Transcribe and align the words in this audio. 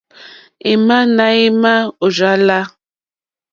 Ò 0.69 0.71
má 0.87 0.97
náɛ̌má 1.15 1.73
ò 2.03 2.07
rzá 2.13 2.31
lā. 2.47 2.59